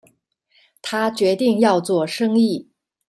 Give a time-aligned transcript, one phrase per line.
[0.81, 2.67] 他決定要做生意